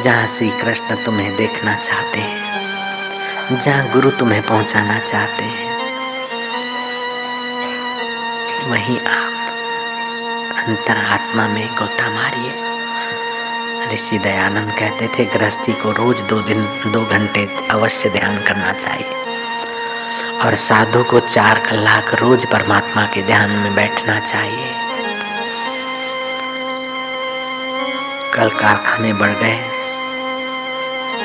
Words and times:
जहाँ 0.00 0.26
श्री 0.26 0.50
कृष्ण 0.50 1.04
तुम्हें 1.04 1.36
देखना 1.36 1.74
चाहते 1.74 2.18
हैं, 2.18 3.60
जहाँ 3.60 3.92
गुरु 3.92 4.10
तुम्हें 4.10 4.42
पहुंचाना 4.42 4.98
चाहते 4.98 5.42
हैं, 5.42 5.76
वहीं 8.70 9.00
आप 9.00 9.32
अंतर 10.58 10.96
आत्मा 10.96 11.48
में 11.48 11.74
गोता 11.74 12.10
मारिए। 12.10 12.72
ऋषि 13.94 14.18
दयानंद 14.18 14.72
कहते 14.78 15.08
थे, 15.08 15.24
गृहस्थी 15.24 15.72
को 15.72 15.92
रोज 15.92 16.20
दो 16.20 16.40
दिन, 16.40 16.62
दो 16.86 17.04
घंटे 17.04 17.68
अवश्य 17.70 18.10
ध्यान 18.10 18.36
करना 18.36 18.72
चाहिए। 18.72 19.10
और 20.44 20.56
साधु 20.56 21.04
को 21.04 21.20
चार 21.20 21.58
कलाक 21.58 22.14
रोज 22.14 22.46
परमात्मा 22.46 23.04
के 23.04 23.22
ध्यान 23.22 23.50
में 23.50 23.74
बैठना 23.74 24.20
चाहिए। 24.20 24.74
कल 28.34 28.50
कारखाने 28.50 29.12
बढ़ 29.12 29.30
गए। 29.30 29.71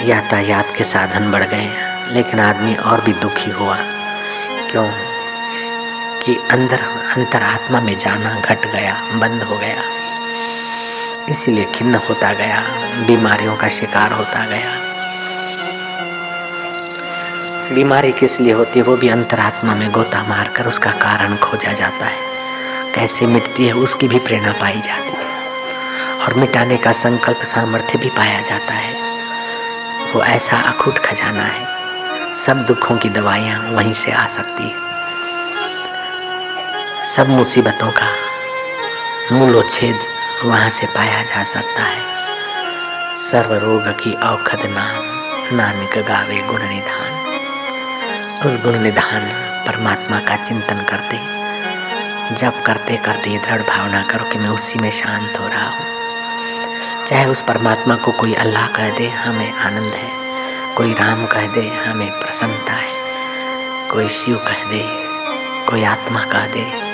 यातायात 0.03 0.73
के 0.77 0.83
साधन 0.83 1.31
बढ़ 1.31 1.43
गए 1.43 1.83
लेकिन 2.11 2.39
आदमी 2.39 2.75
और 2.75 3.01
भी 3.01 3.13
दुखी 3.13 3.51
हुआ। 3.51 3.77
क्यों? 4.71 4.91
कि 6.25 6.35
अंदर, 6.51 6.79
अंतरात्मा 7.17 7.81
में 7.81 7.97
जाना 7.97 8.39
घट 8.39 8.65
गया, 8.71 9.01
बंद 9.13 9.43
हो 9.43 9.57
गया। 9.57 9.97
इसीलिए 11.29 11.65
खिन्न 11.65 11.95
होता 11.95 12.33
गया, 12.33 12.63
बीमारियों 13.07 13.55
का 13.55 13.67
शिकार 13.67 14.11
होता 14.11 14.45
गया। 14.45 14.87
बीमारी 17.75 18.11
किस 18.11 18.39
लिए 18.39 18.53
होती 18.53 18.79
है, 18.79 18.85
वो 18.85 18.97
भी 18.97 19.09
अंतरात्मा 19.09 19.75
में 19.75 19.91
गोता 19.91 20.23
मारकर 20.23 20.67
उसका 20.67 20.91
कारण 20.91 21.37
खोजा 21.37 21.71
जाता 21.71 22.05
है। 22.05 22.19
कैसे 22.95 23.27
मिटती 23.27 23.67
है, 23.67 23.73
उसकी 23.73 24.07
भी 24.07 24.19
प्रेरणा 24.19 24.51
पाई 24.51 24.81
जाती 24.81 25.09
है। 25.09 25.25
और 26.23 26.33
मिटाने 26.33 26.77
का 26.77 26.91
संकल्प 26.91 27.43
सामर्थ्य 27.43 27.97
भी 27.97 28.09
पाया 28.09 28.41
जाता 28.41 28.73
है। 28.73 29.06
वो 30.07 30.21
ऐसा 30.23 30.57
अखूट 30.57 30.97
खजाना 30.97 31.43
है। 31.43 31.65
सब 32.33 32.65
दुखों 32.65 32.97
की 32.97 33.09
दवाइयाँ 33.09 33.59
वहीं 33.71 33.93
से 33.93 34.11
आ 34.11 34.27
सकती 34.27 34.63
है। 34.63 34.85
सब 37.05 37.29
मुसीबतों 37.29 37.91
का 37.91 38.07
मूलोच्छेद 39.31 39.99
वहाँ 40.43 40.69
से 40.69 40.87
पाया 40.87 41.23
जा 41.23 41.43
सकता 41.43 41.83
है। 41.83 42.05
सर्व 43.17 43.53
रोग 43.53 43.89
की 43.99 44.13
औखद 44.13 44.65
नाम 44.65 45.03
नानक 45.57 45.97
गावे 46.07 46.41
गुण 46.41 46.67
निधान। 46.67 47.11
उस 48.45 48.63
गुण 48.63 48.79
निधान 48.79 49.29
परमात्मा 49.67 50.19
का 50.19 50.35
चिंतन 50.43 50.85
करते। 50.89 51.17
जब 52.35 52.63
करते 52.63 52.97
करते 52.97 53.37
दृढ़ 53.37 53.61
भावना 53.61 54.01
करो 54.03 54.29
कि 54.29 54.39
मैं 54.39 54.49
उसी 54.49 54.79
में 54.79 54.91
शांत 54.91 55.39
हो 55.39 55.47
रहा 55.47 55.69
हूँ। 55.69 55.86
चाहे 57.07 57.25
उस 57.25 57.41
परमात्मा 57.41 57.95
को 57.95 58.11
कोई 58.11 58.33
अल्लाह 58.33 58.67
कह 58.67 58.97
दे, 58.97 59.09
हमें 59.09 59.53
आनंद 59.53 59.93
है। 59.93 60.09
कोई 60.75 60.93
राम 60.93 61.25
कह 61.25 61.47
दे, 61.47 61.61
हमें 61.61 62.11
प्रसन्नता 62.11 62.73
है। 62.73 62.89
कोई 63.91 64.09
शिव 64.09 64.35
कह 64.35 64.63
दे, 64.63 64.83
कोई 65.65 65.83
आत्मा 65.83 66.19
कह 66.19 66.45
दे। 66.45 66.87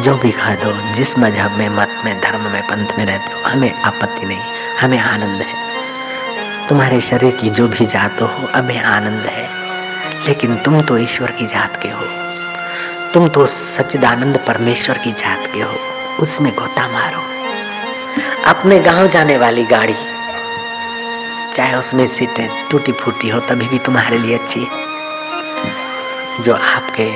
जो 0.00 0.14
भी 0.14 0.30
कह 0.30 0.54
दो, 0.54 0.94
जिस 0.94 1.18
मज़हब 1.18 1.52
में, 1.52 1.68
मत 1.68 2.02
में, 2.04 2.20
धर्म 2.20 2.40
में, 2.40 2.62
पंथ 2.62 2.98
में 2.98 3.06
रहते 3.06 3.32
हो, 3.32 3.40
हमें 3.40 3.82
आपत्ति 3.82 4.26
नहीं, 4.26 4.42
हमें 4.80 4.98
आनंद 4.98 5.42
है। 5.42 5.54
तुम्हारे 6.68 7.00
शरीर 7.00 7.36
की 7.36 7.50
जो 7.50 7.68
भी 7.68 7.86
जात 7.86 8.22
हो 8.22 8.26
हमें 8.26 8.82
आनंद 8.82 9.26
है। 9.26 9.48
लेकिन 10.26 10.56
तुम 10.56 10.82
तो 10.82 10.98
ईश्वर 10.98 11.30
की 11.30 11.46
जात 11.46 11.80
के 11.82 11.88
हो। 11.88 12.04
तुम 13.14 13.28
तो 13.28 13.46
सच्चिदानंद 13.46 14.44
परमेश्वर 14.46 14.98
की 14.98 15.12
जात 15.12 15.46
के 15.54 15.60
हो। 15.60 15.74
उसमें 16.20 16.54
गोता 16.54 16.88
मारो। 16.88 17.31
अपने 18.44 18.80
गाँव 18.80 19.06
जाने 19.08 19.36
वाली 19.36 19.64
गाड़ी। 19.64 19.94
चाहे 21.54 21.74
उसमें 21.74 22.06
सीटें 22.06 22.68
टूटी 22.70 22.92
फूटी 22.92 23.28
हो, 23.28 23.40
तभी 23.40 23.68
भी 23.68 23.78
तुम्हारे 23.78 24.18
लिए 24.18 24.38
अच्छी 24.38 24.60
है। 24.60 24.92
जो 26.42 26.54
आपके 26.54 27.08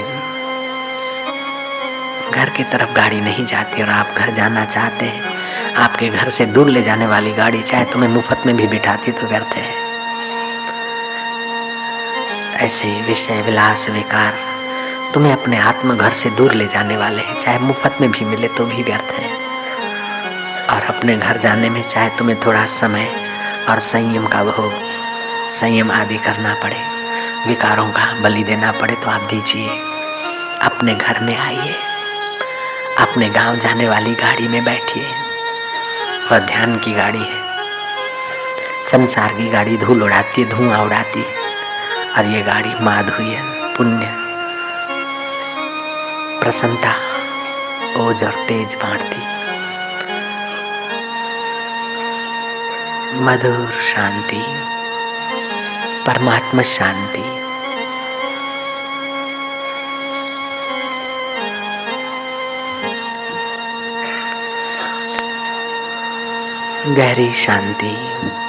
घर 2.30 2.50
की 2.50 2.64
तरफ़ 2.64 2.92
गाड़ी 2.92 3.20
नहीं 3.20 3.46
जाती 3.46 3.82
और 3.82 3.88
आप 3.88 4.08
घर 4.16 4.30
जाना 4.30 4.64
चाहते 4.64 5.04
हैं, 5.04 5.36
आपके 5.74 6.08
घर 6.08 6.30
से 6.30 6.46
दूर 6.46 6.68
ले 6.68 6.82
जाने 6.82 7.06
वाली 7.06 7.32
गाड़ी 7.32 7.62
चाहे 7.62 7.84
तुम्हें 7.84 8.10
मुफ़्त 8.10 8.46
में 8.46 8.56
भी 8.56 8.66
बिठाती 8.66 9.12
तो 9.12 9.26
व्यर्थ 9.26 9.56
है। 9.56 9.86
ऐसे 12.56 13.02
विषय, 13.02 13.42
विलास, 13.42 13.88
विकार 13.90 14.34
तुम्हें 15.14 15.32
अपने 15.32 15.58
आत्म 15.58 15.96
घर 15.96 16.12
से 16.12 16.30
दूर 16.30 16.52
ले 16.52 16.66
जाने 16.66 16.96
वाले 16.96 17.22
हैं। 17.22 17.38
चाहे 17.38 17.58
मुफ़्त 17.58 18.00
में 18.00 18.10
भी 18.10 18.24
मिले 18.24 18.48
तो 18.48 18.64
भी 18.64 18.82
व्यर्थ 18.82 19.12
है। 19.12 19.45
और 20.66 20.82
अपने 20.86 21.16
घर 21.16 21.36
जाने 21.38 21.70
में 21.70 21.82
चाहे 21.82 22.08
तुम्हें 22.18 22.38
थोड़ा 22.40 22.64
समय 22.72 23.06
और 23.68 23.78
संयम 23.82 24.26
का 24.26 24.42
भोग 24.44 24.72
संयम 25.52 25.90
आदि 25.92 26.16
करना 26.18 26.54
पड़े, 26.62 26.76
विकारों 27.46 27.88
का 27.90 28.12
बलि 28.22 28.42
देना 28.44 28.72
पड़े 28.72 28.94
तो 28.94 29.10
आप 29.10 29.28
दीजिए। 29.30 29.68
अपने 30.62 30.94
घर 30.94 31.20
में 31.20 31.36
आइए, 31.36 31.74
अपने 32.98 33.28
गाँव 33.30 33.56
जाने 33.58 33.88
वाली 33.88 34.14
गाड़ी 34.16 34.48
में 34.48 34.64
बैठिए। 34.64 35.06
वह 36.30 36.38
ध्यान 36.46 36.76
की 36.78 36.92
गाड़ी 36.92 37.18
है, 37.20 37.44
संसार 38.82 39.32
की 39.32 39.48
गाड़ी 39.48 39.76
धूल 39.76 40.02
उड़ाती 40.02 40.42
है 40.42 40.48
धुआँ 40.50 40.82
उड़ाती 40.84 41.20
है 41.20 41.44
और 42.16 42.24
ये 42.26 42.42
गाड़ी 42.42 42.74
माधुर्य, 42.80 43.40
पुण्य, 43.76 44.10
प्रसन्नता, 46.40 46.94
ओज 48.00 48.24
और 48.24 48.44
तेज 48.48 48.74
बांटती। 48.74 49.35
मधुर 53.20 53.72
शांति 53.82 54.42
परमात्मा 56.06 56.62
शांति। 56.62 57.22
गहरी 66.94 67.32
शांति। 67.32 68.45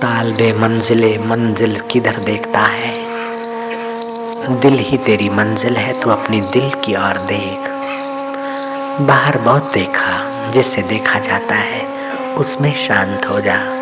ताल 0.00 0.32
बे 0.32 0.52
मंजिले, 0.52 1.18
मंजिल 1.18 1.80
किधर 1.80 2.16
देखता 2.16 2.60
है? 2.60 3.04
दिल 4.60 4.78
ही 4.78 4.96
तेरी 4.96 5.28
मंजिल 5.28 5.76
है, 5.76 6.00
तू 6.00 6.10
अपनी 6.10 6.40
दिल 6.40 6.70
की 6.70 6.94
ओर 6.94 7.18
देख। 7.18 7.60
बाहर 9.00 9.38
बहुत 9.38 9.72
देखा, 9.74 10.30
जिससे 10.50 10.82
देखा 10.82 11.18
जाता 11.18 11.54
है, 11.54 11.86
उसमें 12.34 12.72
शांत 12.72 13.26
हो 13.26 13.40
जा। 13.40 13.79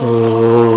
Oh. 0.00 0.67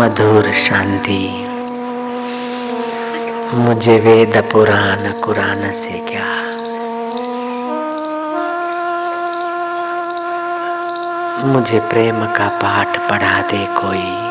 मधुर 0.00 0.52
शांति। 0.52 1.44
मुझे 3.54 3.98
वेद 3.98 4.48
पुराण, 4.52 5.12
कुरान 5.12 5.72
से 5.72 5.98
क्या? 5.98 6.26
मुझे 11.44 11.80
प्रेम 11.80 12.26
का 12.26 12.48
पाठ 12.48 13.10
पढ़ा 13.10 13.42
दे 13.42 13.66
कोई। 13.70 14.30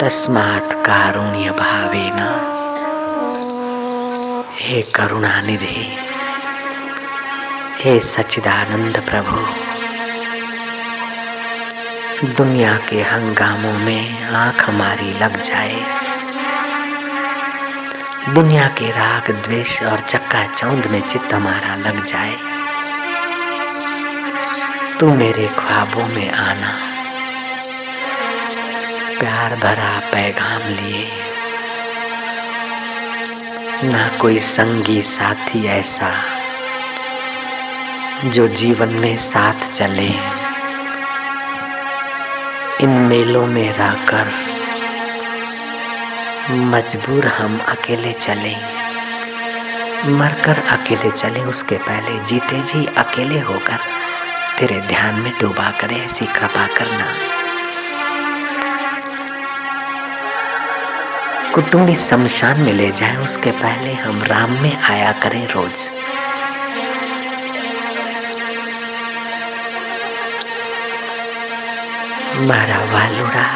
तस्मात् 0.00 0.72
कारुण्य 0.72 1.50
भावेना 1.50 2.30
हे 4.60 4.82
करुणा 4.82 5.40
निधि 5.40 5.96
हे 7.80 8.00
सच्चिदानंद 8.00 9.04
प्रभु। 9.10 9.69
दुनिया 12.24 12.76
के 12.76 13.02
हंगामों 13.02 13.72
में 13.72 14.24
आँख 14.24 14.68
हमारी 14.68 15.18
लग 15.18 15.42
जाए। 15.42 15.80
दुनिया 18.34 18.66
के 18.66 18.90
राग, 18.90 19.30
द्वेष 19.30 19.82
और 19.82 20.00
चक्का 20.00 20.46
चौंध 20.46 20.86
में 20.86 21.00
चित्त 21.00 21.34
हमारा 21.34 21.74
लग 21.74 22.04
जाए। 22.04 22.36
तू 25.00 25.14
मेरे 25.14 25.46
ख्वाबों 25.48 26.06
में 26.06 26.32
आना। 26.32 26.78
प्यार 29.20 29.56
भरा 29.56 30.00
पैगाम 30.00 30.62
लिए। 30.62 31.12
ना 33.84 34.18
कोई 34.18 34.40
संगी 34.40 35.02
साथी 35.02 35.66
ऐसा, 35.66 36.22
जो 38.24 38.48
जीवन 38.48 38.88
में 38.88 39.16
साथ 39.16 39.72
चले। 39.72 40.39
इन 42.80 42.90
मेलों 42.90 43.46
में 43.46 43.72
रहकर 43.72 44.30
मजबूर 46.50 47.26
हम 47.26 47.60
अकेले 47.68 48.12
चले। 48.12 48.54
मरकर 50.10 50.58
अकेले 50.58 51.10
चले, 51.10 51.40
उसके 51.40 51.74
पहले 51.74 52.24
जीते 52.24 52.60
जी 52.62 52.86
अकेले 52.86 53.40
होकर 53.40 53.78
तेरे 54.58 54.80
ध्यान 54.80 55.14
में 55.14 55.32
डूबा 55.40 55.70
करे, 55.70 55.94
ऐसी 55.94 56.26
कृपा 56.26 56.66
करना। 56.66 57.06
कुटुंबी 61.54 61.96
शमशान 61.96 62.60
में 62.60 62.72
ले 62.72 62.90
जाए, 62.90 63.16
उसके 63.16 63.50
पहले 63.50 63.92
हम 63.92 64.22
राम 64.22 64.50
में 64.50 64.82
आया 64.82 65.12
करें 65.12 65.46
रोज। 65.48 65.92
मारा 72.40 72.78
वालुड़ा 72.92 73.46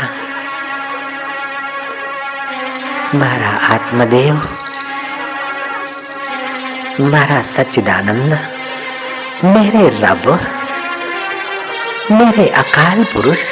मारा 3.14 3.50
आत्मदेव, 3.74 4.34
मारा 7.12 7.40
सच्चिदानंद, 7.42 8.32
मेरे 9.44 9.88
रब, 10.02 10.26
मेरे 12.12 12.48
अकाल 12.62 13.04
पुरुष, 13.04 13.44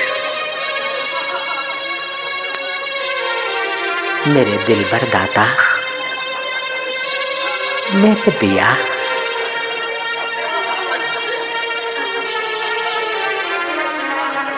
मेरे 4.26 4.56
दिल 4.66 4.84
भर 4.84 5.08
दाता, 5.08 5.46
मेरे 7.94 8.30
पिया। 8.30 8.76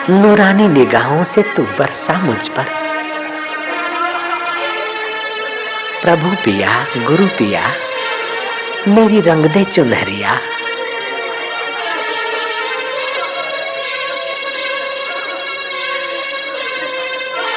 नूरानी 0.09 0.67
निगाहों 0.67 1.23
से 1.23 1.43
तू 1.43 1.63
बरसा 1.63 2.13
मुझ 2.13 2.47
पर। 2.47 2.65
प्रभु 6.01 6.29
पिया, 6.35 6.85
गुरु 7.07 7.27
पिया, 7.27 7.61
मेरी 8.87 9.21
रंग 9.21 9.45
दे 9.45 9.63
चुनहरिया। 9.63 10.37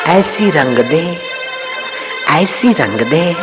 ऐसी 0.09 0.51
रंग 0.51 0.79
दे 0.79 1.05
ऐसी 2.29 2.73
रंग 2.73 3.01
दे 3.01 3.37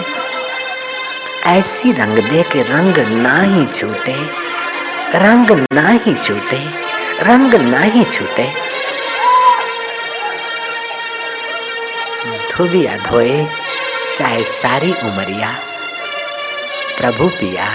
ऐसी 1.45 1.91
रंग 1.91 2.17
दे 2.17 2.43
के 2.43 2.61
रंग 2.63 2.97
ना 2.97 3.41
ही 3.41 3.65
छूटे, 3.65 4.19
रंग 5.15 5.65
ना 5.73 5.89
ही 5.89 6.13
छूटे, 6.13 6.67
रंग 7.21 7.53
ना 7.53 7.81
ही 7.81 8.03
छूटे। 8.03 8.64
धोबिया 12.57 12.95
धोए, 12.97 13.47
चाहे 14.17 14.43
सारी 14.43 14.93
उमरिया 14.93 15.49
प्रभु 16.99 17.27
पिया, 17.29 17.65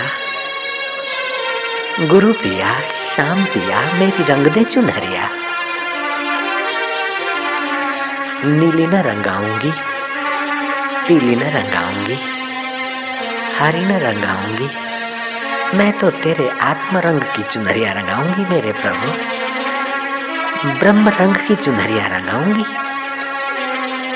गुरु 2.09 2.33
पिया 2.33 2.81
शाम 2.81 3.45
पिया, 3.45 3.81
मेरी 3.93 4.25
रंग 4.25 4.47
दे 4.47 4.65
चुनहरिया। 4.65 5.29
नीली 8.45 8.87
न 8.87 9.03
रंगाऊँगी, 9.03 9.73
पीली 11.09 11.37
न 11.37 11.43
रंगाऊँगी, 11.43 12.19
हरी 13.59 13.85
न 13.85 13.93
रंगाऊँगी। 13.99 14.69
मैं 15.77 15.93
तो 15.93 16.11
तेरे 16.11 16.49
आत्म 16.63 16.99
रंग 16.99 17.21
की 17.21 17.43
चुनरिया 17.43 17.93
रंगाऊँगी 17.93 18.45
मेरे 18.45 18.73
प्रभु। 18.73 19.13
ब्रह्म 20.79 21.09
रंग 21.09 21.37
की 21.37 21.55
चुनरिया 21.55 22.07
रंगाऊँगी। 22.07 22.90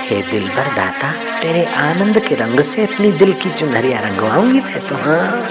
हे 0.05 0.23
दिल 0.23 0.49
भर 0.49 0.67
दाता, 0.75 1.12
तेरे 1.41 1.65
आनंद 1.65 2.19
के 2.19 2.35
रंग 2.35 2.61
से 2.61 2.85
अपनी 2.87 3.12
दिल 3.12 3.33
की 3.33 3.51
चुनरिया 3.51 4.01
रंगवाऊँगी 4.01 4.61
मैं 4.61 4.81
तो 4.81 4.95
हाँ। 4.95 5.49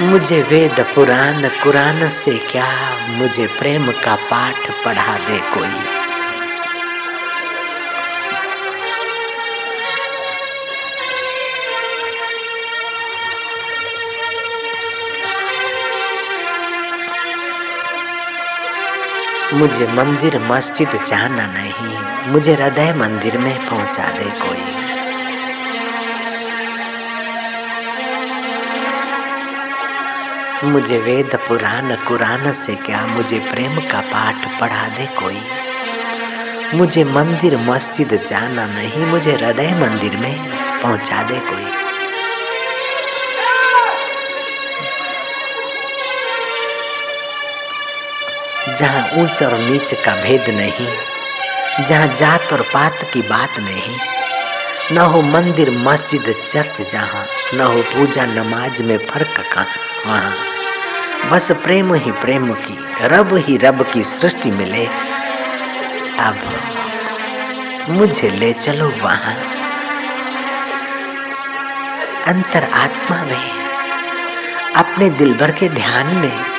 मुझे 0.00 0.42
वेद 0.42 0.80
पुराण, 0.94 1.48
कुरान 1.62 2.08
से 2.10 2.38
क्या, 2.38 2.66
मुझे 3.10 3.46
प्रेम 3.46 3.86
का 3.86 4.14
पाठ 4.16 4.70
पढ़ा 4.84 5.18
दे 5.18 5.38
कोई। 5.54 5.95
मुझे 19.56 19.86
मंदिर, 19.86 20.38
मस्जिद 20.38 20.88
जाना 21.08 21.46
नहीं। 21.46 22.30
मुझे 22.32 22.54
हृदय 22.54 22.92
मंदिर 22.92 23.38
में 23.38 23.66
पहुँचा 23.66 24.02
दे 24.02 24.24
कोई। 24.24 24.86
मुझे 30.70 30.98
वेद 30.98 31.36
पुराण, 31.48 31.94
कुरान 31.94 32.52
से 32.52 32.74
क्या 32.74 33.06
मुझे 33.06 33.38
प्रेम 33.38 33.76
का 33.76 34.00
पाठ 34.00 34.60
पढ़ा 34.60 34.88
दे 34.88 35.06
कोई। 35.06 35.42
मुझे 36.74 37.04
मंदिर, 37.04 37.56
मस्जिद 37.56 38.22
जाना 38.26 38.66
नहीं। 38.66 39.06
मुझे 39.06 39.32
हृदय 39.32 39.70
मंदिर 39.72 40.16
में 40.16 40.50
पहुँचा 40.82 41.22
दे 41.22 41.40
कोई। 41.40 41.85
जहाँ 48.78 49.02
ऊंच 49.14 49.42
और 49.42 49.58
नीच 49.58 49.94
का 49.94 50.14
भेद 50.14 50.48
नहीं, 50.50 50.86
जहाँ 51.84 52.06
जात 52.16 52.52
और 52.52 52.62
पात 52.62 53.04
की 53.12 53.22
बात 53.22 53.58
नहीं। 53.60 53.96
न 54.92 54.98
हो 54.98 55.20
मंदिर, 55.22 55.70
मस्जिद, 55.70 56.34
चर्च 56.50 56.80
जहाँ, 56.90 57.24
न 57.54 57.60
हो 57.60 57.82
पूजा, 57.82 58.26
नमाज़ 58.26 58.82
में 58.82 58.98
फ़र्क 58.98 59.34
कहाँ, 59.54 59.66
वहाँ। 60.06 61.30
बस 61.30 61.50
प्रेम 61.52 61.94
ही 61.94 62.12
प्रेम 62.12 62.52
की, 62.52 62.78
रब 63.02 63.34
ही 63.36 63.56
रब 63.56 63.82
की 63.92 64.04
सृष्टि 64.04 64.50
मिले। 64.50 64.86
अब 66.20 66.38
मुझे 67.88 68.30
ले 68.30 68.52
चलो 68.52 68.88
वहाँ। 69.02 69.34
अंतर 72.26 72.64
आत्मा 72.64 73.22
में, 73.24 73.50
अपने 74.76 75.10
दिल 75.10 75.34
भर 75.34 75.50
के 75.50 75.68
ध्यान 75.68 76.06
में। 76.16 76.55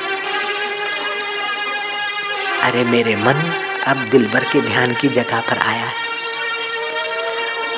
अरे 2.62 2.84
मेरे 2.84 3.16
मन 3.16 3.52
अब 3.86 3.96
दिल 3.96 4.28
भर 4.28 4.44
के 4.44 4.60
ध्यान 4.60 4.94
की 4.94 5.08
जगह 5.08 5.40
पर 5.40 5.58
आया 5.58 5.84
है। 5.84 5.94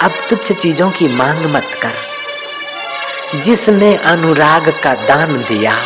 अब 0.02 0.12
तुच्छ 0.30 0.52
चीज़ों 0.52 0.90
की 0.90 1.08
मांग 1.08 1.44
मत 1.46 1.78
कर। 1.82 1.92
जिसने 3.40 3.96
अनुराग 3.96 4.68
का 4.82 4.94
दान 4.94 5.36
दिया, 5.36 5.76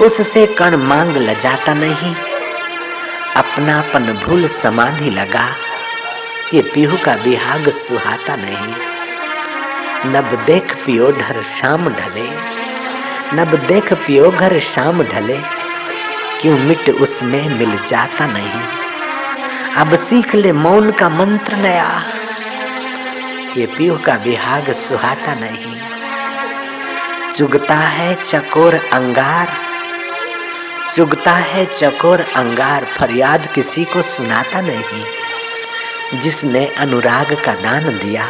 उससे 0.00 0.46
कण 0.46 0.76
मांग 0.76 1.16
ल 1.16 1.34
जाता 1.34 1.74
नहीं। 1.74 2.14
अपनापन 3.36 4.12
भूल 4.12 4.48
समाधि 4.48 5.10
लगा, 5.10 5.46
ये 6.54 6.62
पीहू 6.62 6.96
का 6.96 7.16
बिहाग 7.16 7.68
सुहाता 7.70 8.36
नहीं। 8.36 8.74
नब 10.12 10.44
देख 10.46 10.74
पियो 10.76 11.10
ढर 11.12 11.42
शाम 11.42 11.88
ढले, 11.88 12.28
नब 13.34 13.54
देख 13.66 13.92
पियो 13.92 14.30
घर 14.30 14.58
शाम 14.60 15.02
ढले। 15.02 15.55
क्यों 16.46 16.58
मिट 16.58 16.90
उसमें 16.90 17.58
मिल 17.58 17.78
जाता 17.88 18.26
नहीं? 18.26 18.62
अब 19.76 19.96
सीख 19.96 20.34
ले 20.34 20.52
मौन 20.52 20.90
का 20.90 21.08
मंत्र 21.08 21.56
नया। 21.56 22.04
ये 23.56 23.66
पियो 23.66 23.96
का 23.96 24.16
बिहाग 24.16 24.72
सुहाता 24.72 25.34
नहीं। 25.34 25.80
चुगता 27.32 27.74
है 27.74 28.24
चकोर 28.24 28.74
अंगार। 28.74 29.48
चुगता 30.96 31.32
है 31.32 31.66
चकोर 31.66 32.20
अंगार 32.20 32.84
फरियाद 32.84 33.48
किसी 33.54 33.84
को 33.84 34.02
सुनाता 34.02 34.60
नहीं। 34.60 35.04
जिसने 36.20 36.66
अनुराग 36.66 37.42
का 37.44 37.54
दान 37.54 37.84
दिया, 37.84 38.26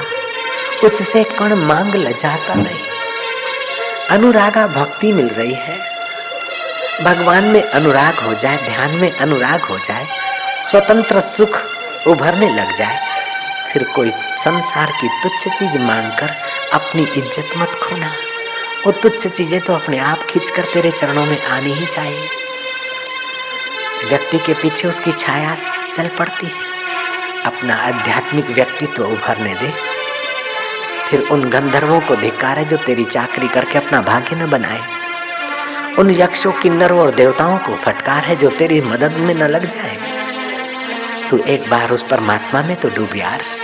उससे 0.85 1.25
कण 1.25 1.55
मांग 1.55 1.95
लजाता 1.95 2.55
नहीं। 2.55 2.81
अनुरागा 4.11 4.67
भक्ति 4.67 5.13
मिल 5.13 5.29
रही 5.29 5.55
है 5.55 5.96
भगवान 6.97 7.45
में 7.45 7.63
अनुराग 7.63 8.15
हो 8.17 8.35
जाए, 8.35 8.57
ध्यान 8.59 8.95
में 8.97 9.11
अनुराग 9.13 9.61
हो 9.63 9.79
जाए, 9.79 10.07
स्वतंत्र 10.71 11.21
सुख 11.21 11.59
उभरने 12.07 12.49
लग 12.51 12.77
जाए, 12.77 12.99
फिर 13.73 13.85
कोई 13.95 14.11
संसार 14.39 14.93
की 15.01 15.09
तुच्छ 15.23 15.49
चीज़ 15.49 15.79
मांगकर 15.79 16.31
अपनी 16.75 17.03
इज़्ज़त 17.03 17.57
मत 17.59 17.79
खोना। 17.83 18.11
वो 18.87 18.93
तुच्छ 18.93 19.27
चीज़ें 19.27 19.61
तो 19.61 19.75
अपने 19.75 19.99
आप 19.99 20.23
खींचकर 20.23 20.65
तेरे 20.73 20.91
चरणों 20.91 21.27
में 21.27 21.39
आनी 21.43 21.73
ही 21.73 21.87
चाहिए। 21.87 22.27
व्यक्ति 24.09 24.39
के 24.39 24.55
पीछे 24.55 24.89
उसकी 24.89 25.13
छाया 25.15 25.55
चल 25.95 26.09
पड़ती 26.19 26.47
है। 26.47 26.65
अपना 27.47 27.75
आध्यात्मिक 27.85 28.51
व्यक्तित्व 28.51 28.95
तो 28.95 29.09
उभरने 29.09 29.55
दे। 29.55 29.73
फिर 31.09 31.29
उन 31.33 31.49
गंधर्वों 31.51 32.01
को 32.01 32.17
धिकारे 32.17 32.65
जो 32.65 32.77
तेरी 32.77 33.05
चाकरी 33.07 33.49
करके 33.49 33.79
अपना 33.79 34.01
भाग्य 34.03 34.37
न 34.37 34.51
बनाए। 34.51 34.81
उन 35.99 36.11
यक्षों 36.11 36.53
किन्नरों 36.53 37.01
और 37.01 37.11
देवताओं 37.11 37.59
को 37.59 37.77
फटकार 37.77 38.23
है 38.23 38.37
जो 38.37 38.51
तेरी 38.51 38.81
मदद 38.81 39.13
में 39.13 39.35
न 39.35 39.43
लग 39.43 39.67
जाए। 39.67 39.97
तू 41.31 41.39
एक 41.39 41.71
बार 41.71 41.91
उस 41.91 42.03
परमात्मा 42.03 42.63
में 42.63 42.77
तो 42.77 42.89
डूब 42.89 43.17
यार। 43.17 43.56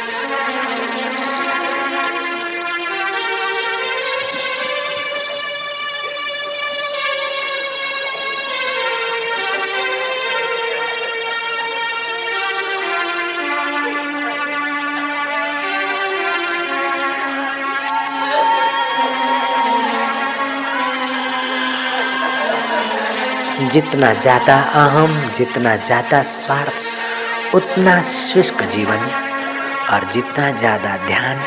जितना 23.72 24.12
ज़्यादा 24.14 24.56
अहम, 24.56 25.12
जितना 25.36 25.76
ज़्यादा 25.76 26.22
स्वार्थ, 26.22 27.54
उतना 27.54 28.02
शुष्क 28.02 28.62
जीवन 28.62 29.04
और 29.90 30.04
जितना 30.12 30.50
ज़्यादा 30.50 30.96
ध्यान, 31.06 31.40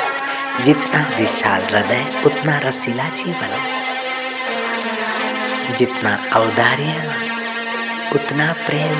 जितना 0.64 1.02
विशाल 1.18 1.62
हृदय, 1.62 2.06
उतना 2.26 2.58
रसीला 2.60 3.10
जीवन। 3.10 3.54
जितना 5.78 6.18
औदार्य, 6.36 6.94
उतना 8.16 8.52
प्रेम, 8.68 8.98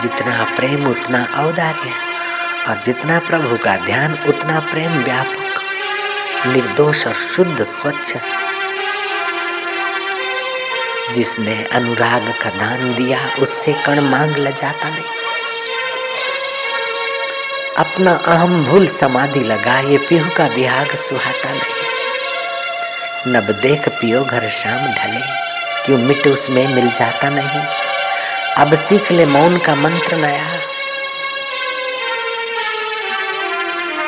जितना 0.00 0.44
प्रेम, 0.56 0.86
उतना 0.86 1.24
औदार्य 1.38 1.92
और 2.68 2.82
जितना 2.84 3.18
प्रभु 3.18 3.56
का 3.56 3.76
ध्यान, 3.76 4.18
उतना 4.28 4.60
प्रेम 4.60 5.02
व्यापक, 5.02 5.60
निर्दोष 6.46 7.06
और 7.06 7.14
शुद्ध, 7.14 7.62
स्वच्छ 7.62 8.16
जिसने 11.14 11.64
अनुराग 11.64 12.34
का 12.42 12.50
दान 12.50 12.94
दिया, 12.94 13.20
उससे 13.38 13.72
कण 13.72 14.00
मांग 14.00 14.36
ल 14.36 14.50
जाता 14.50 14.88
नहीं। 14.90 15.04
अपना 17.76 18.12
अहम 18.26 18.64
भूल 18.64 18.86
समाधि 18.88 19.40
लगा 19.40 19.78
ये 19.80 19.98
पीहू 19.98 20.30
का 20.36 20.48
बिहाग 20.48 20.94
सुहाता 20.94 21.50
नहीं। 21.50 23.34
नब 23.34 23.50
देख 23.50 23.88
पियो 23.88 24.24
घर 24.24 24.48
शाम 24.48 24.86
ढले, 24.94 25.20
क्यों 25.86 25.98
मिट 25.98 26.26
उसमें 26.26 26.74
मिल 26.74 26.90
जाता 26.90 27.28
नहीं। 27.28 27.62
अब 28.56 28.74
सीख 28.74 29.12
ले 29.12 29.26
मौन 29.26 29.58
का 29.58 29.74
मंत्र 29.74 30.16
नया। 30.16 30.46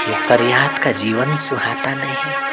ये 0.08 0.28
फरियाद 0.28 0.78
का 0.78 0.92
जीवन 0.92 1.36
सुहाता 1.36 1.94
नहीं। 1.94 2.47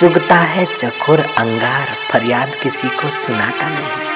चुगता 0.00 0.34
है 0.34 0.66
चखोर 0.74 1.20
अंगार, 1.20 1.86
फरियाद 2.10 2.54
किसी 2.62 2.88
को 2.88 3.10
सुनाता 3.10 3.68
नहीं। 3.68 4.08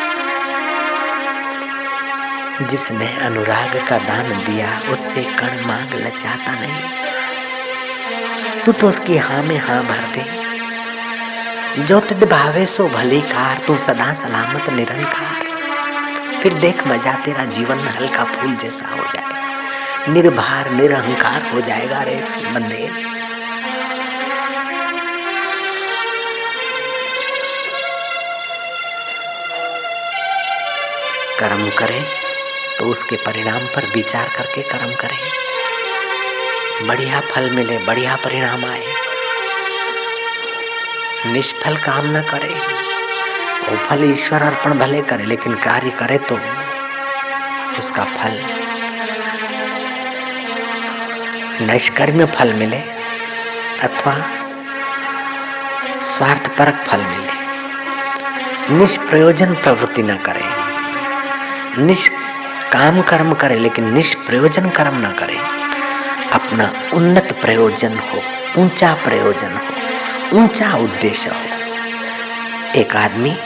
जिसने 2.67 3.17
अनुराग 3.17 3.89
का 3.89 3.99
दान 3.99 4.45
दिया, 4.45 4.93
उससे 4.93 5.23
कण 5.23 5.67
मांग 5.67 5.95
लचाता 5.95 6.53
नहीं। 6.53 6.83
तू 8.63 8.73
तो 8.73 8.89
उसकी 8.89 9.17
हाँ 9.17 9.43
में 9.43 9.59
हाँ 9.59 9.83
भर 9.85 10.03
दे। 10.15 10.25
जो 11.85 12.01
तिद 12.01 12.25
भावे, 12.25 12.67
सो 12.67 12.89
भली 12.89 13.21
कार, 13.21 13.59
तू 13.67 13.79
सदा 13.79 14.15
सलामत, 14.15 14.71
निरंकार। 14.71 15.47
फिर 16.43 16.55
देख 16.55 16.87
मज़ा 16.87 17.13
तेरा 17.13 17.45
जीवन 17.45 17.79
हल्का 17.79 18.25
फूल 18.25 18.57
जैसा 18.57 18.87
हो 18.87 19.05
जाए। 19.15 19.25
निर्भार, 20.13 20.71
निरहंकार 20.71 21.51
हो 21.55 21.61
जाएगा 21.61 22.03
रे 22.03 22.17
बंदे 22.55 23.13
कर्म 31.41 31.71
करें 31.71 32.05
तो 32.79 32.85
उसके 32.85 33.17
परिणाम 33.17 33.59
पर 33.59 33.87
विचार 33.95 34.29
करके 34.37 34.63
कर्म 34.63 34.95
करें। 34.95 35.19
बढ़िया 36.87 37.21
फल 37.21 37.51
मिले, 37.51 37.79
बढ़िया 37.79 38.17
परिणाम 38.17 38.65
आए। 38.65 38.87
निष्फल 41.27 41.77
काम 41.77 42.17
न 42.17 42.23
करे। 42.23 42.83
वो 43.69 43.87
फल 43.87 44.13
ईश्वर 44.13 44.43
अर्पण 44.43 44.79
भले 44.79 45.03
करे, 45.03 45.25
लेकिन 45.25 45.55
कार्य 45.55 45.91
करे 45.91 46.19
तो 46.19 46.39
उसका 47.79 48.05
फल। 48.05 48.43
निष्कर्म 51.67 52.27
फल 52.27 52.53
मिले, 52.53 52.81
अथवा 53.83 54.41
स्वार्थपरक 55.95 56.85
फल 56.89 57.01
मिले। 57.01 57.33
निष्प्रयोजन 58.75 59.55
प्रवृत्ति 59.55 60.03
न 60.03 60.17
करे। 60.17 60.62
निष्काम 61.79 63.03
कर्म 63.03 63.35
करे, 63.35 63.59
लेकिन 63.59 63.93
निष्प्रयोजन 63.93 64.71
कर्म 64.71 64.95
ना 64.95 65.11
करे। 65.11 65.39
अपना 66.33 66.73
उन्नत 66.95 67.39
प्रयोजन 67.43 67.99
हो, 67.99 68.23
ऊँचा 68.63 68.95
प्रयोजन 68.95 69.53
हो, 69.53 70.39
ऊँचा 70.39 70.73
उद्देश्य 70.75 71.31
हो। 71.31 71.37
एक 72.81 72.97
आदमी 72.97 73.37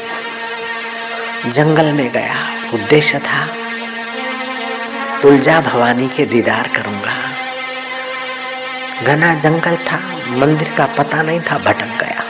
जंगल 1.47 1.93
में 1.93 2.13
गया, 2.13 2.71
उद्देश्य 2.75 3.19
था, 3.19 3.47
तुलजा 5.23 5.61
भवानी 5.61 6.09
के 6.09 6.25
दीदार 6.25 6.69
करूँगा। 6.69 7.15
घना 9.05 9.35
जंगल 9.35 9.77
था, 9.77 10.01
मंदिर 10.29 10.75
का 10.79 10.87
पता 10.87 11.23
नहीं 11.23 11.41
था, 11.41 11.59
भटक 11.59 12.05
गया। 12.05 12.25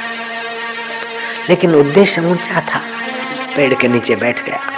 लेकिन 1.48 1.74
उद्देश्य 1.74 2.20
ऊँचा 2.20 2.60
था, 2.60 2.82
पेड़ 3.56 3.74
के 3.74 3.88
नीचे 3.88 4.16
बैठ 4.16 4.44
गया। 4.44 4.75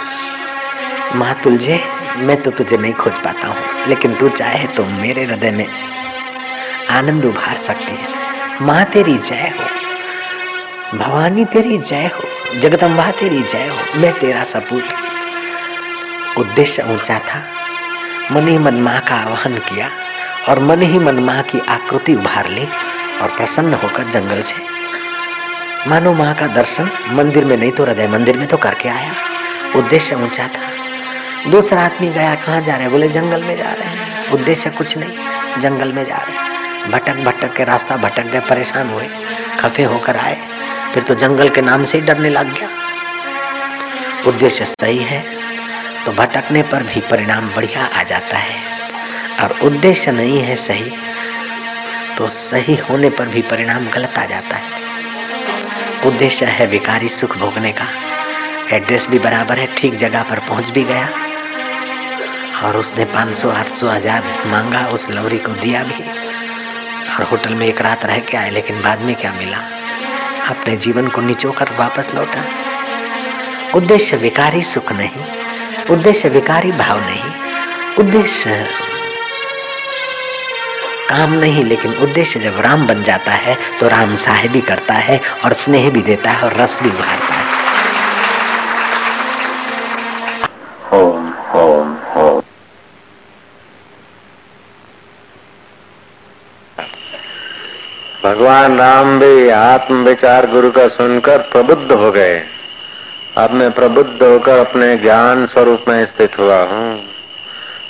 माँ 1.15 1.33
तुलझे 1.43 1.79
मैं 2.17 2.41
तो 2.43 2.51
तुझे 2.51 2.77
नहीं 2.77 2.93
खोज 2.93 3.19
पाता 3.19 3.47
हूँ, 3.47 3.87
लेकिन 3.87 4.13
तू 4.15 4.29
चाहे 4.29 4.67
तो 4.67 4.83
मेरे 4.85 5.23
हृदय 5.23 5.51
में 5.51 5.67
आनंद 6.89 7.25
उभार 7.25 7.57
सकती 7.57 7.91
है। 7.93 8.65
माँ 8.65 8.83
तेरी 8.85 9.17
जय 9.19 9.51
हो, 9.55 10.97
भवानी 10.97 11.45
तेरी 11.45 11.77
जय 11.79 12.05
हो, 12.15 12.23
जगदम्बा 12.61 13.09
तेरी 13.11 13.41
जय 13.43 13.67
हो, 13.67 13.99
मैं 13.99 14.11
तेरा 14.19 14.43
सपूत 14.43 14.83
उद्देश्य 16.37 16.83
ऊँचा 16.93 17.19
था, 17.19 17.41
मन 18.31 18.47
ही 18.47 18.57
मन 18.57 18.81
माँ 18.81 18.99
का 18.99 19.15
आह्वान 19.15 19.57
किया 19.59 19.89
और 20.49 20.59
मन 20.61 20.81
ही 20.81 20.99
मन 20.99 21.19
माँ 21.19 21.41
की 21.43 21.59
आकृति 21.69 22.15
उभार 22.15 22.49
ली 22.49 22.67
और 23.21 23.35
प्रसन्न 23.37 23.73
होकर 23.73 24.11
जंगल 24.11 24.41
से। 24.41 24.67
मानो 25.89 26.13
माँ 26.13 26.33
का 26.35 26.47
दर्शन 26.55 26.89
मंदिर 27.11 27.45
में 27.45 27.57
नहीं 27.57 27.71
तो 27.71 27.83
हृदय 27.83 28.07
मंदिर 28.07 28.37
में 28.37 28.47
तो 28.47 28.57
करके 28.57 28.89
आया। 28.89 29.13
उद्देश्य 29.75 30.15
ऊँचा 30.15 30.47
था 30.47 30.77
दूसरा 31.47 31.81
आदमी 31.81 32.09
गया, 32.09 32.35
कहाँ 32.35 32.61
जा 32.61 32.73
रहे 32.73 32.81
हैं? 32.81 32.91
बोले, 32.91 33.07
जंगल 33.07 33.43
में 33.43 33.57
जा 33.57 33.71
रहे 33.71 33.87
हैं। 33.87 34.31
उद्देश्य 34.31 34.69
कुछ 34.69 34.97
नहीं, 34.97 35.61
जंगल 35.61 35.91
में 35.91 36.05
जा 36.05 36.17
रहे 36.17 36.37
हैं। 36.37 36.91
भटक 36.91 37.15
भटक 37.15 37.55
के 37.55 37.63
रास्ता 37.63 37.97
भटक 37.97 38.23
गए 38.23 38.39
परेशान 38.39 38.89
हुए। 38.89 39.07
खफे 39.59 39.83
होकर 39.83 40.17
आए। 40.17 40.35
फिर 40.93 41.03
तो 41.03 41.15
जंगल 41.15 41.49
के 41.49 41.61
नाम 41.61 41.85
से 41.85 41.97
ही 41.97 42.05
डरने 42.05 42.29
लग 42.29 42.53
गया। 42.53 42.69
उद्देश्य 44.27 44.65
सही 44.65 44.97
है 44.97 45.21
तो 46.05 46.11
भटकने 46.11 46.63
पर 46.63 46.83
भी 46.83 47.01
परिणाम 47.01 47.49
बढ़िया 47.49 47.85
आ 47.85 48.03
जाता 48.03 48.37
है। 48.37 48.57
और 49.41 49.59
उद्देश्य 49.61 50.11
नहीं 50.11 50.41
है 50.41 50.55
सही 50.55 50.91
तो 52.17 52.27
सही 52.27 52.75
होने 52.75 53.09
पर 53.09 53.25
भी 53.25 53.41
परिणाम 53.41 53.87
गलत 53.87 54.17
आ 54.17 54.25
जाता 54.25 54.55
है। 54.55 56.05
उद्देश्य 56.05 56.45
है 56.45 56.67
विकारी 56.67 57.09
सुख 57.09 57.37
भोगने 57.37 57.71
का। 57.71 57.87
एड्रेस 58.71 59.07
भी 59.07 59.19
बराबर 59.19 59.57
है, 59.57 59.67
ठीक 59.77 59.95
जगह 59.95 60.23
पर 60.23 60.39
पहुँच 60.39 60.69
भी 60.69 60.83
गया। 60.83 61.09
और 62.63 62.77
उसने 62.77 63.05
पाँच 63.07 63.35
सौ 63.37 63.49
आठ 63.51 63.71
सौ 63.73 63.87
हज़ार 63.89 64.23
मांगा, 64.47 64.85
उस 64.87 65.09
लवरी 65.11 65.37
को 65.39 65.53
दिया 65.55 65.83
भी। 65.83 66.03
और 67.09 67.23
होटल 67.25 67.53
में 67.53 67.65
एक 67.67 67.81
रात 67.81 68.05
रह 68.05 68.19
के 68.21 68.37
आए, 68.37 68.49
लेकिन 68.51 68.81
बाद 68.81 69.01
में 69.01 69.15
क्या 69.15 69.31
मिला? 69.33 69.57
अपने 70.49 70.75
जीवन 70.77 71.07
को 71.07 71.21
निचोकर 71.21 71.69
वापस 71.79 72.13
लौटा। 72.15 72.43
उद्देश्य 73.75 74.17
विकारी 74.17 74.63
सुख 74.65 74.91
नहीं, 74.91 75.25
उद्देश्य 75.89 76.29
विकारी 76.29 76.71
भाव 76.73 76.99
नहीं, 76.99 77.33
उद्देश्य 77.99 78.65
काम 81.09 81.33
नहीं, 81.33 81.63
लेकिन 81.65 81.93
उद्देश्य 81.97 82.39
जब 82.39 82.59
राम 82.61 82.87
बन 82.87 83.03
जाता 83.03 83.31
है 83.33 83.57
तो 83.79 83.87
राम 83.87 84.13
साहेबी 84.17 84.61
करता 84.63 84.93
है 84.95 85.19
और 85.45 85.53
स्नेह 85.55 85.89
भी 85.89 86.01
देता 86.03 86.31
है 86.31 86.43
और 86.43 86.53
रस 86.53 86.81
भी 86.83 86.89
उभारता 86.89 87.33
है। 87.33 87.48
भगवान 98.49 98.77
राम 98.77 99.19
भी 99.19 99.49
आत्म 99.49 99.95
विचार 99.95 100.47
गुरु 100.47 100.71
का 100.71 100.87
सुनकर 100.87 101.37
प्रबुद्ध 101.37 101.91
हो 101.91 102.11
गए। 102.11 102.43
अब 103.37 103.51
मैं 103.51 103.71
प्रबुद्ध 103.71 104.23
होकर 104.23 104.57
अपने 104.57 104.97
ज्ञान 104.97 105.45
स्वरूप 105.45 105.85
में 105.87 106.05
स्थित 106.05 106.39
हुआ 106.39 106.57
हूँ। 106.57 107.03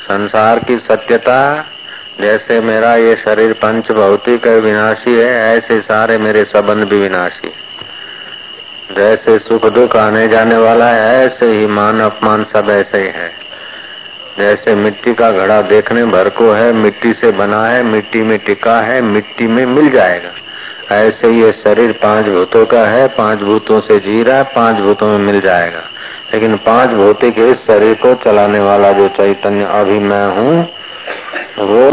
संसार 0.02 0.60
की 0.60 0.80
सत्यता, 0.80 1.66
जैसे 2.22 2.62
मेरा 2.62 2.96
ये 2.96 3.16
शरीर 3.16 3.54
पंच 3.54 3.92
भौतिक 3.92 4.48
विनाशी 4.48 5.16
है, 5.16 5.58
ऐसे 5.58 5.82
सारे 5.82 6.18
मेरे 6.18 6.44
संबंध 6.46 6.84
भी 6.84 6.98
विनाशी। 6.98 7.52
जैसे 8.96 9.40
सुख 9.40 9.66
दुख 9.66 9.96
आने 9.96 10.28
जाने 10.28 10.58
वाला 10.58 10.90
है, 10.90 11.26
ऐसे 11.26 11.46
ही 11.46 11.68
मान 11.68 12.00
अपमान 12.00 12.44
सब 12.44 12.70
ऐसे 12.70 12.98
ही 12.98 13.08
है। 13.08 13.32
जैसे 14.38 14.76
मिट्टी 14.76 15.14
का 15.14 15.32
घड़ा 15.32 15.62
देखने 15.62 16.06
भर 16.06 16.30
को 16.30 16.52
है, 16.52 16.74
मिट्टी 16.74 17.14
से 17.14 17.32
बना 17.32 17.66
है, 17.66 17.84
मिट्टी 17.84 18.22
में 18.22 18.40
टिका 18.40 18.82
है, 18.82 19.02
मिट्टी 19.02 19.48
में 19.48 19.66
मिल 19.66 19.90
जाएगा। 19.90 20.30
ऐसे 20.92 21.30
ये 21.32 21.52
शरीर 21.54 21.92
पाँच 21.94 22.26
भूतों 22.26 22.66
का 22.66 22.84
है, 22.88 23.08
पाँच 23.08 23.40
भूतों 23.40 23.80
से 23.82 24.00
जी 24.00 24.24
रहा 24.24 24.38
है, 24.38 24.44
पाँच 24.56 24.78
भूतों 24.78 25.08
में 25.08 25.26
मिल 25.26 25.40
जाएगा। 25.42 25.82
लेकिन 26.34 26.56
पाँच 26.58 26.90
भौतिक 26.90 27.38
इस 27.40 27.58
शरीर 27.58 27.94
को 27.96 28.14
चलाने 28.24 28.60
वाला 28.60 28.92
जो 28.92 29.08
चैतन्य 29.08 29.66
अभी 29.72 30.00
मैं 30.00 30.26
हूँ, 30.36 30.62
वो 31.60 31.86